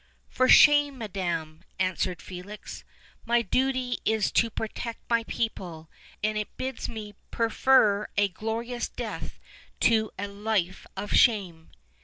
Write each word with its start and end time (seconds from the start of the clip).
"For 0.29 0.49
shame, 0.49 0.97
madam!" 0.97 1.61
answered 1.77 2.23
Felix; 2.23 2.83
"my 3.23 3.43
duty 3.43 3.99
is 4.03 4.31
to 4.31 4.49
protect 4.49 5.07
my 5.07 5.23
people, 5.25 5.91
and 6.23 6.39
it 6.39 6.57
bids 6.57 6.89
me 6.89 7.13
prefer 7.29 8.07
a 8.17 8.27
glorious 8.29 8.89
death 8.89 9.39
to 9.81 10.09
a 10.17 10.27
life 10.27 10.87
of 10.97 11.13
shame." 11.13 11.69